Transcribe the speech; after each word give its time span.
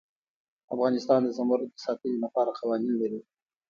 افغانستان 0.73 1.19
د 1.23 1.29
زمرد 1.37 1.67
د 1.71 1.75
ساتنې 1.85 2.17
لپاره 2.25 2.55
قوانین 2.59 2.93
لري. 3.01 3.19